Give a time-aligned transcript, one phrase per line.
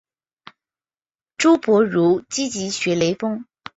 [1.37, 3.45] 朱伯儒积极学雷锋。